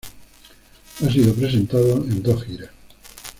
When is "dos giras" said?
2.23-2.71